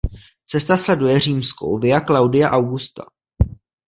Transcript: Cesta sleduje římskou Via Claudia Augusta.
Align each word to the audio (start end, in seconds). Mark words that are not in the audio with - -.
Cesta 0.45 0.77
sleduje 0.77 1.19
římskou 1.19 1.79
Via 1.79 1.99
Claudia 2.01 2.49
Augusta. 2.49 3.05